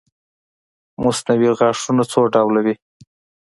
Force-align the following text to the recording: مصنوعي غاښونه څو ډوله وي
مصنوعي 1.03 1.49
غاښونه 1.57 2.03
څو 2.11 2.21
ډوله 2.33 2.59
وي 2.65 2.75